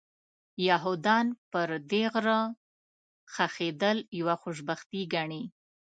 یهودان 0.67 1.25
پر 1.51 1.69
دې 1.91 2.03
غره 2.13 2.39
ښخېدل 3.33 3.97
یوه 4.19 4.35
خوشبختي 4.41 5.01
ګڼي. 5.13 5.43